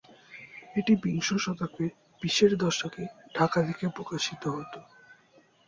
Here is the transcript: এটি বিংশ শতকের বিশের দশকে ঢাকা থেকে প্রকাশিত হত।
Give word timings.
এটি 0.75 0.93
বিংশ 1.03 1.27
শতকের 1.37 1.91
বিশের 2.21 2.51
দশকে 2.57 3.03
ঢাকা 3.35 3.59
থেকে 3.67 3.85
প্রকাশিত 3.89 4.43
হত। 4.55 4.73